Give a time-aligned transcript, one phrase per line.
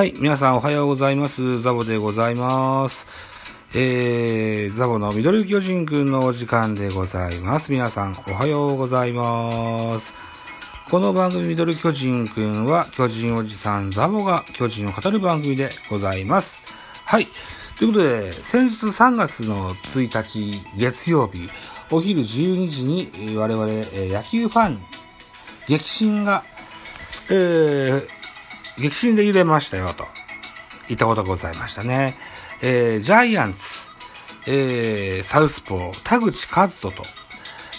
[0.00, 1.60] はい、皆さんおはようございます。
[1.60, 3.04] ザボでございます。
[3.74, 7.70] えー、ザボのミドル巨人くんのお時間でございます。
[7.70, 10.14] 皆さんおはようございます。
[10.90, 16.62] この番組ミドル巨人くんは巨人おじさんザボが巨人を語る番組でございます。
[17.04, 17.28] はい。
[17.78, 21.50] ということで、先日3月の1日月曜日、
[21.90, 24.80] お昼12時に我々野球ファン、
[25.68, 26.42] 激震が、
[27.28, 28.19] えー、
[28.80, 30.06] 激震で揺れましたよ、と。
[30.88, 32.16] 言ったことがございましたね。
[32.62, 33.60] えー、ジャイアンツ、
[34.46, 37.02] えー、サウスポー、田口和人と、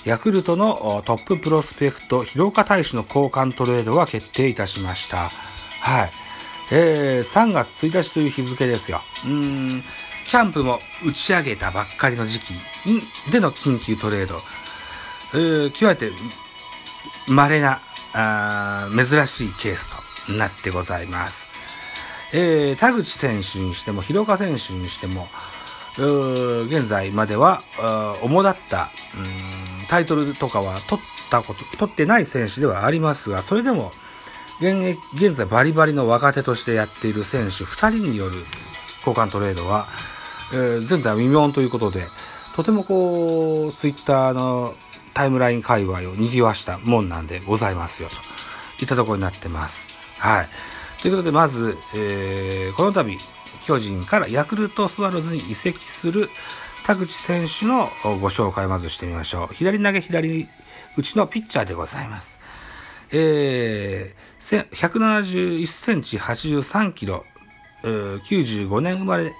[0.06, 5.30] ヤクルトのトッププロスペクト、広岡大使の交換トレードが決定いたしました。
[5.82, 6.12] はい。
[6.72, 9.02] えー、3月1日という日付ですよ。
[9.26, 9.84] うん、
[10.28, 12.54] キャンプも打ち上げたばっかりの時期
[13.32, 14.40] での緊急トレード。
[15.34, 16.12] えー、極めて
[17.28, 17.82] 稀な、
[18.14, 21.50] あ珍しいケースとなってございます。
[22.34, 25.28] えー、田口選手にしても、広岡選手にしても、
[25.98, 27.64] 現在までは、
[28.22, 28.90] 主だった、
[29.90, 33.92] タイトルとかは取ったこと、取ってない選手ではありますが、それでも、
[34.62, 38.46] 現役現在バリバリの若手としてやっている選手2人による
[39.00, 39.88] 交換トレードは、
[40.54, 42.08] えー前代未聞ということで、
[42.56, 44.76] とてもこう、ツイッターの
[45.14, 48.16] タイムライン界隈を賑わしたもんなんでございますよ、と
[48.84, 49.91] いったところになってます。
[50.22, 50.48] はい。
[51.02, 53.18] ということで、まず、えーこの度、
[53.66, 56.30] 巨人からヤクルトスワローズに移籍する
[56.86, 59.56] 田口選手のご紹介をまずしてみましょう。
[59.56, 60.48] 左投げ左
[60.96, 62.40] 打ちのピッチャーでございます。
[63.12, 67.26] えー、171センチ83キロ、
[67.84, 69.34] えー95年生まれ、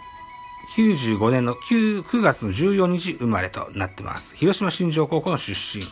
[0.76, 4.36] 95年の 9, 9月の14日生まれとなってます。
[4.36, 5.86] 広島新庄高校の出身。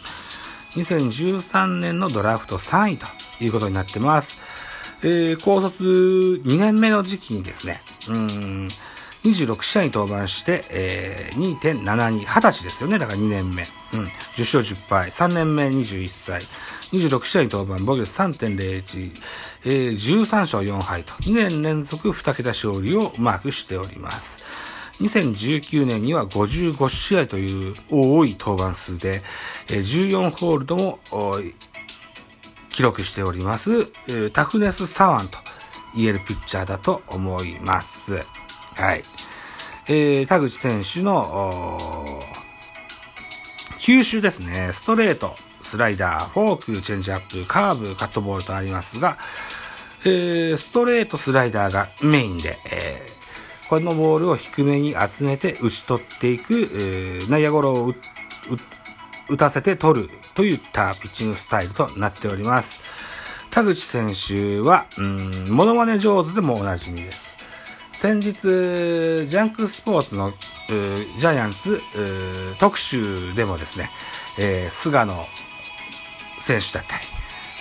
[0.82, 3.06] 2013年のドラフト3位と
[3.40, 4.38] いうことになってます。
[5.02, 8.68] えー、高卒2年目の時期にですね、うーん、
[9.24, 13.00] 26試合に登板して、えー、2.72、20歳ですよね。
[13.00, 13.68] だから2年目。
[13.94, 14.06] うん。
[14.36, 15.10] 10勝10敗。
[15.10, 16.42] 3年目21歳。
[16.92, 19.12] 26試合に登板、防御率3.01、
[19.66, 24.42] えー、13勝4敗と、2年連続2桁勝利をマークしております。
[25.00, 29.22] 2019年には55試合という多い登板数で、
[29.68, 31.00] 14ホールドも
[32.70, 33.88] 記録しております、
[34.32, 35.38] タフネス左腕と
[35.96, 38.16] 言えるピッチャーだと思います。
[38.76, 39.04] はい。
[39.88, 42.22] えー田口選手の、
[43.80, 44.72] 球種ですね。
[44.74, 49.18] ストレート、スライダー、フォーク、チェンジアップ、カーブ、カットボールとありますが、
[50.06, 53.20] えーストレート、スライダーがメインで、えー
[53.70, 57.94] このボールを低めに集めて打ち取っていく、えー内野ゴロを打
[59.30, 62.80] 打たせて取るといったピッチングスタイルとなっております。
[63.52, 67.38] 田口選手は、うん、モノマネ上手でもおなじみです。
[67.92, 71.82] 先日、ジャンクスポーツの、ジャイアンツ、
[72.60, 73.90] 特集でもですね、
[74.38, 75.26] えー菅野
[76.40, 77.04] 選手だったり、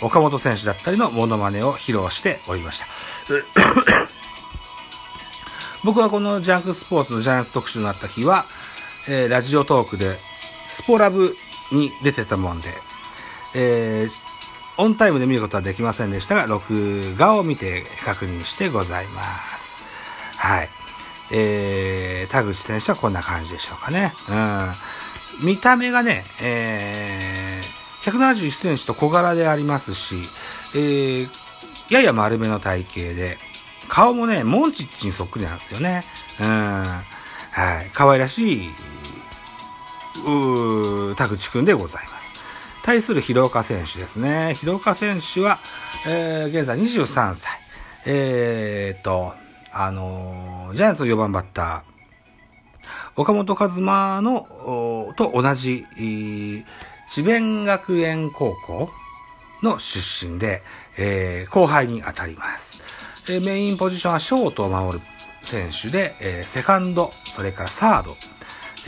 [0.00, 2.87] 岡本選手だったりのモノマネを披露しておりました。
[5.85, 8.47] 僕はこのジャンクスポーツのジャイアンツ特集になった日は、
[9.09, 10.21] えーラジオトークで、
[10.71, 11.37] スポラブ
[11.73, 12.69] に出てたもんで、
[13.55, 14.29] えー
[14.81, 19.81] オンタイムで見ることはできませんでしたが、録画を見て確認してございます。
[20.37, 20.69] はい。
[21.33, 24.12] えー、田口選手はこんな感じでしょうかね。
[24.29, 25.47] うん。
[25.47, 30.17] 見た目がね、えー、171センチと小柄でありますし、
[30.77, 31.29] えー、
[31.91, 33.39] やや丸めの体型で、
[33.89, 36.05] 顔もね、モンチッチにそっくりなんですよね。
[36.39, 36.47] うん。
[36.47, 37.03] は
[37.83, 37.91] い。
[37.93, 38.71] 可愛らしい、
[41.17, 42.29] 田口くんでございます。
[42.83, 44.55] 対する広岡選手ですね。
[44.55, 45.59] 広岡選手は、
[46.06, 47.61] えー、現在23歳。
[48.06, 49.34] えーっと、
[49.73, 54.47] あのージャイアンツの4番バッター、岡本和真の、
[55.17, 55.85] と同じ、
[57.09, 58.91] 智弁学園高校
[59.62, 60.62] の出身で、
[60.97, 62.82] えー後輩に当たります。
[63.31, 65.05] えメインポジションはショートを守る
[65.43, 68.17] 選手で、えーセカンド、それからサード、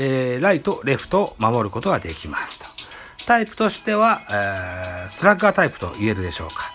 [0.03, 2.67] えーライト、レフトを守ることができますと。
[3.27, 6.71] タイプとしては、えースラッガータイプと言えるでしょうか。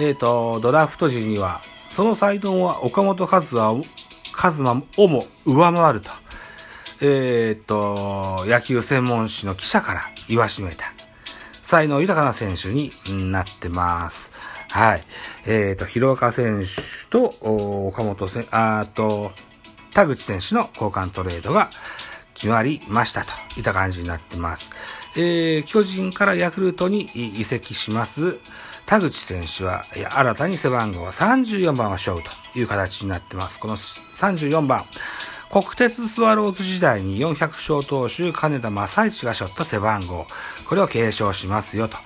[0.00, 1.60] えっ、と、ドラフト時には、
[1.90, 3.84] そのサイドは岡本和真を
[4.36, 6.10] 和真をも上回ると。
[7.00, 10.92] えっ、と、野球専門誌の記者から言わしめた。
[11.62, 12.92] 才能豊かな選手に
[13.30, 14.32] なってます。
[14.70, 15.04] はい。
[15.46, 17.36] えっ、と、広岡選手と、
[17.86, 19.30] 岡本選、あと、
[19.94, 21.70] 田口選手の交換トレードが
[22.36, 24.70] 決まりましたといった感じになってます。
[25.16, 28.38] えー、巨人からヤクルトに移籍します、
[28.84, 33.58] 田口選手は、新たに背番号は34番を背負うという形になってます。
[33.58, 34.84] この34番、
[35.50, 40.26] 国鉄スワローズ時代に400勝投手金田正一が背負った背番号、
[40.68, 41.96] これを継承しますよと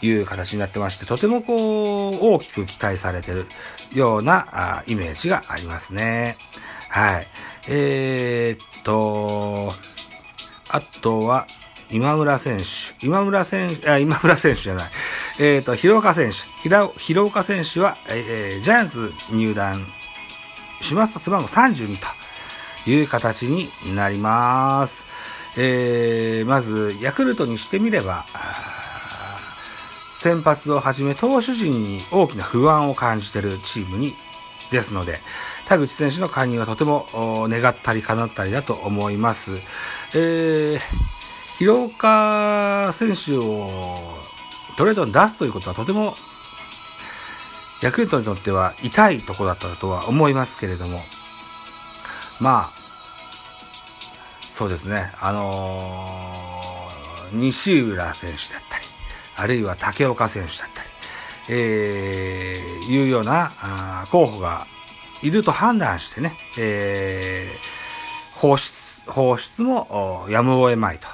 [0.00, 3.46] いう形になってまして、とてもこう、大きく期待されてる
[3.92, 6.38] ようなイメージがありますね。
[6.88, 7.26] はい。
[7.68, 9.74] えー、っと、
[10.68, 11.46] あとは、
[11.90, 13.06] 今村選手。
[13.06, 14.90] 今村選手、あ、今村選手じゃない。
[15.38, 16.36] えっ、と、広岡選手。
[16.98, 19.86] 広岡選手は、えー、ジャイアンツ入団
[20.80, 21.98] しますと背番号32
[22.84, 25.04] という形になります。
[25.56, 28.24] えー、まず、ヤクルトにしてみれば、
[30.14, 34.14] 先発をはじめ投手陣に大きな不安を感じているチームに、
[34.72, 35.20] ですので、
[35.68, 37.06] 田口選手の加入はとても
[37.48, 39.52] 願ったり叶ったりだと思います。
[40.14, 40.80] えー、
[41.58, 44.00] 広岡選手を
[44.76, 46.16] トレードに出すということはとても
[47.82, 51.02] ヤクルトにとっては痛いとこだったとは思いますけれども、
[52.40, 52.82] まあ、
[54.48, 58.84] そうですね、あのー、西浦選手だったり、
[59.36, 60.88] あるいは竹岡選手だったり、
[61.54, 64.66] えー、いうようなあ候補が
[65.20, 71.08] いると判断してね、えー、放出、放出もやむを得まいと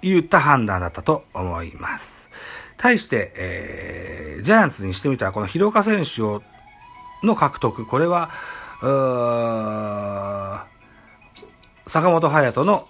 [0.00, 2.30] 言った判断だったと思います。
[2.78, 6.42] 対して、えー、ジャイアンツにしてみたら、この広岡選手を、
[7.22, 8.30] の獲得、これは、
[11.86, 12.88] 坂本勇人の、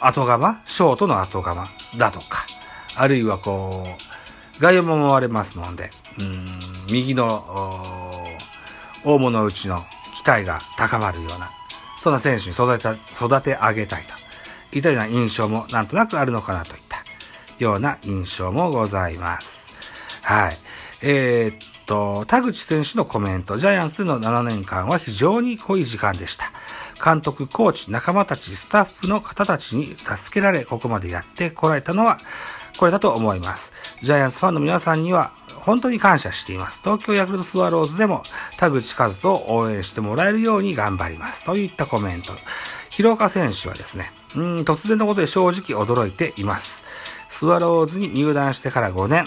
[0.00, 2.46] 後釜、ショートの後釜だとか、
[2.94, 4.15] あるいはこう、
[4.60, 6.46] 外野も回れますので、うん、
[6.90, 7.44] 右の、
[9.04, 9.84] 大物打ちの
[10.16, 11.50] 期待が高まるような、
[11.98, 14.04] そんな選手に育て、育て上げたい
[14.72, 17.04] といったような印象もなんとなくあるのかなといった
[17.58, 19.68] ような印象もございます。
[20.22, 20.58] はい。
[21.02, 21.56] えー、っ
[21.86, 26.50] と、田口選手のコメント、ジャイアンツの7年間は非常に濃い時間でした。
[27.02, 32.18] 監督、コーチ、仲間たち、スタッフの方たちに助けられ、ここまでやってこられたのは、
[32.76, 33.72] これだと思います。
[34.02, 35.32] ジャイアンツファンの皆さんには
[35.66, 36.80] 本当に感謝しています。
[36.82, 38.22] 東京ヤクルトスワローズでも
[38.56, 41.44] 田口和人を応援してもらえるように頑張ります。
[41.44, 42.32] といったコメント。
[42.90, 46.84] 広岡選手はですね、うん、突然のことで正直驚いています。
[47.28, 49.26] スワローズに入団してから5年、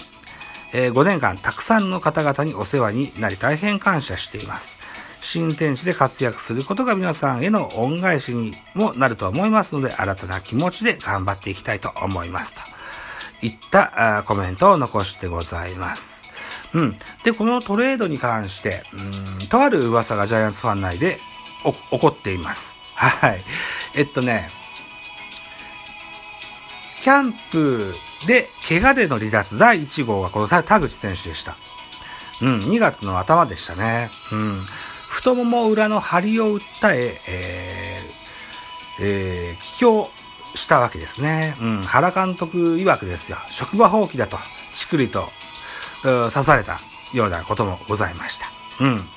[0.72, 4.78] えー、5年間たくさんの方々にお世話になり大変感謝しています。
[5.20, 12.79] 新天地で活躍することが皆さんへの恩返しにもなると思いますので、新たな気持ちで頑張っていきたいと思いますと。
[13.42, 16.22] いったコメントを残してございます。
[16.72, 16.96] うん。
[17.24, 21.18] で、このトレードに関して、うん、とある噂がジャイアンツファン内で
[21.90, 22.76] 起こっています。
[22.94, 23.42] はい。
[23.94, 24.50] えっとね、
[27.02, 27.94] キャンプ
[28.26, 31.56] で怪我での離脱第1号がこの田口選手でした。
[32.42, 34.10] うん、2月の頭でしたね。
[34.32, 34.66] うん。
[35.08, 40.10] 太もも裏の張りを訴え、えー、えー、帰郷
[40.70, 41.56] したわけですね。
[41.60, 43.38] うん、原監督曰くですよ。
[43.50, 44.38] 職場放棄だと、
[44.72, 45.28] ちくりと、
[46.02, 46.80] 刺された
[47.12, 48.46] ようなこともございました。
[48.78, 49.08] うん。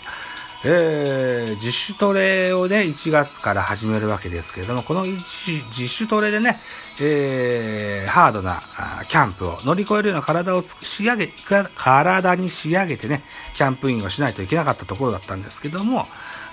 [0.66, 6.60] えー、自主トレをね、1月から始めるわけですけれども、この自主トレでね、
[7.00, 8.64] えー、ハードな
[9.08, 11.32] キャンプを乗り越えるような体を仕上げ、
[11.76, 13.24] 体に仕上げてね、
[13.56, 16.08] キャンプインをしないといけなかったところだったんですけども、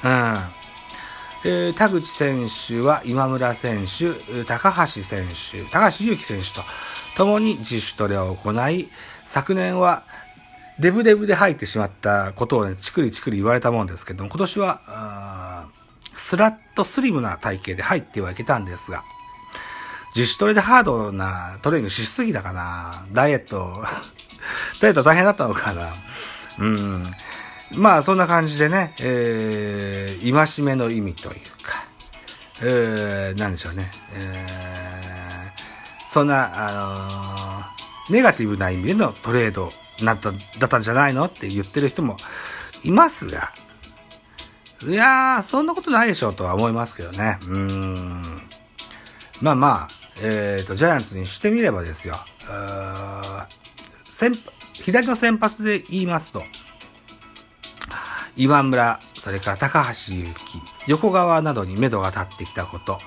[0.05, 0.60] うん。
[1.43, 6.63] えー、田口選手は今村選手、高橋選手、高橋祐希選手と
[7.17, 8.91] 共に自主トレを行い、
[9.25, 10.03] 昨年は
[10.79, 15.67] デブデブで入ってしまったことをね、チクリチクリ言われたもんですけども、今年は、
[16.17, 19.03] スラッとスリムな体型で入ってはいけたんですが、
[20.15, 23.85] 自主トレでハードなトレーニングしすぎたかなダイエット、
[24.81, 25.95] ダイエット大変だったのかな
[26.59, 27.15] うん。
[27.73, 31.85] まあ、そんな感じでね、えー、戒めの意味というか、
[32.63, 37.65] えー、なんでしょうね、えー、そんな、あ
[38.09, 39.73] のー、ネガティブな意味でのトレード
[40.03, 42.17] なった、だったんじゃないのって言ってる人も
[42.83, 43.53] いますが、
[44.83, 47.39] いやー、そんなことないでしょうとは思いますけどね。
[47.43, 48.43] うーん。
[49.41, 52.19] まあまあ、えっ、ー、と、ジャイアンツにしてみればですよ。
[54.11, 56.43] 先、左の先発で言いますと、
[58.37, 60.33] 岩村、それから高橋祐希、
[60.87, 62.99] 横川などに目処が立ってきたこと、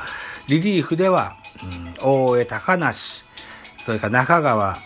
[0.47, 3.23] リリーフでは、うん、大江高梨、
[3.77, 4.77] それから中川、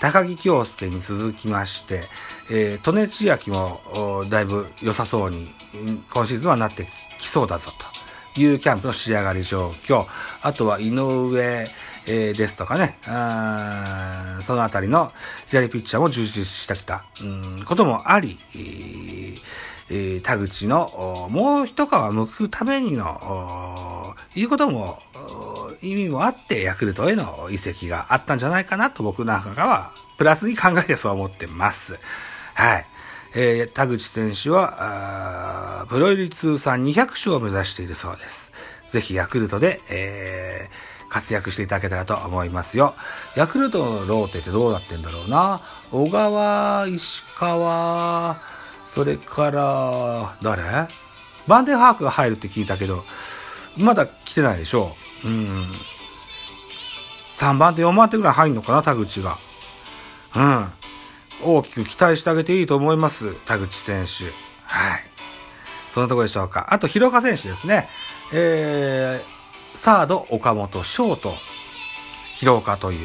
[0.00, 2.04] 高木京介に続きまして、
[2.50, 5.54] えー、利根千秋もだいぶ良さそうに
[6.12, 7.70] 今シーズンはなってきそうだぞ
[8.34, 10.06] というキャンプの仕上がり状況、
[10.42, 11.68] あとは井上、
[12.12, 15.12] えー、ですとかね、あそのあたりの
[15.48, 18.36] 左ピッチャーも充実してきた、うん、こともあり、
[19.88, 24.98] えー、田口のもう一皮向くためにの、いうことも、
[25.82, 31.96] 意味もあってヤクルトへの移籍があったんじゃないかなと僕なんかはプラスに考えてそう思ってます。
[32.54, 32.86] はい。
[33.34, 38.50] えー、田口選手は、プロ入り通算200勝を目指しているそうです。
[38.88, 42.94] ぜひヤクルトで、えー、活躍していただけたらと思いますよ。
[43.34, 45.60] ヤクルトのローテってどうなってんだろうな。
[45.90, 48.40] 小川、石川、
[48.84, 50.88] それから、誰？
[51.46, 53.04] バンデンハークが入るって聞いたけど、
[53.76, 55.28] まだ来てないでしょう。
[55.28, 55.66] うん。
[57.32, 59.36] 3番手4番手ぐらい入んのかな、田口が。
[60.36, 60.72] うん。
[61.42, 63.34] 大きく期待してあげていいと思います。
[63.46, 64.24] 田口選手。
[64.64, 65.04] はい。
[65.90, 66.68] そんなとこでしょうか。
[66.70, 67.88] あと、広岡選手ですね。
[68.32, 69.39] えー、
[69.80, 71.32] サード、岡本、ショート、
[72.36, 72.98] 広岡とい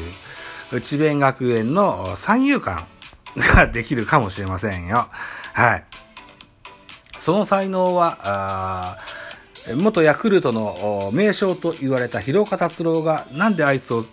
[0.72, 2.86] う、智弁学園の三遊間
[3.34, 5.08] ができるかもしれませんよ。
[5.54, 5.84] はい。
[7.18, 8.98] その才能は、
[9.74, 14.04] 元ヤクルトの名将と言われた広岡達郎がなんであいつを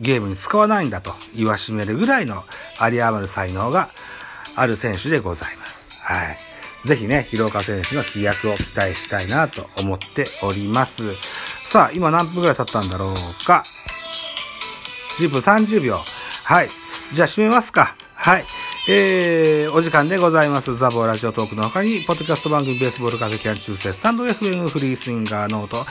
[0.00, 2.44] ゲームに使わないんだと言わしめるぐらいの
[2.80, 3.88] 有り余る才能が
[4.54, 5.90] ある選手でございます。
[6.00, 6.38] はい。
[6.86, 11.02] ぜひね、広岡選手の飛躍を期待したいなと思っております。
[11.68, 13.62] さあ、今何分ぐらい経ったんだろうか。
[15.18, 15.98] 10分30秒。
[16.44, 16.70] はい。
[17.12, 17.94] じゃあ閉めますか。
[18.14, 18.44] はい。
[18.88, 20.74] えー、お時間でございます。
[20.78, 25.84] ザボーラジオトークの他に、ポッドキャスト番組ベースボールカフェキャン中世、スタンド FM フリースインガーノート、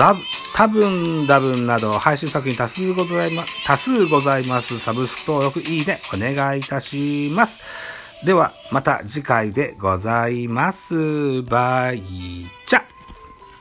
[0.00, 0.18] ダブ、
[0.52, 4.80] 多分、ダブンなど、配信作品多数ございま、多数ございます。
[4.80, 7.60] サブスク登録、いいね、お願いいたします。
[8.24, 11.42] では、また次回でございます。
[11.42, 12.82] バイチャ